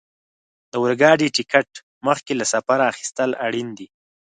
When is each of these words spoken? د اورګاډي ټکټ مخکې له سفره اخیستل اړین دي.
د 0.71 0.73
اورګاډي 0.81 1.27
ټکټ 1.35 1.69
مخکې 2.07 2.33
له 2.39 2.45
سفره 2.53 2.83
اخیستل 2.91 3.29
اړین 3.45 3.69
دي. 3.77 3.87